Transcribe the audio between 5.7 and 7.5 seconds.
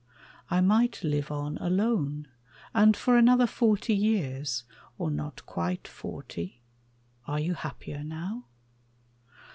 forty, are